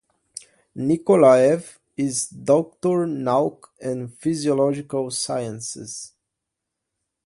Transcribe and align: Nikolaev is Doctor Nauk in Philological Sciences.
Nikolaev 0.75 1.77
is 1.95 2.27
Doctor 2.27 3.05
Nauk 3.05 3.65
in 3.79 4.07
Philological 4.07 5.11
Sciences. 5.11 6.13